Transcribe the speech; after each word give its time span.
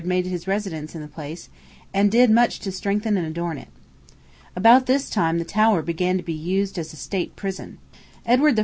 made 0.05 0.25
his 0.25 0.47
residence 0.47 0.95
in 0.95 1.01
this 1.01 1.11
place, 1.11 1.47
and 1.93 2.11
did 2.11 2.29
much 2.31 2.59
to 2.59 2.71
strengthen 2.71 3.17
and 3.17 3.27
adorn 3.27 3.57
it. 3.59 3.67
About 4.55 4.85
this 4.87 5.09
time 5.11 5.37
the 5.37 5.45
Tower 5.45 5.81
began 5.83 6.17
to 6.17 6.23
be 6.23 6.33
used 6.33 6.77
as 6.79 6.91
a 6.91 6.95
state 6.95 7.35
prison. 7.35 7.77
Edward 8.25 8.57
I. 8.59 8.59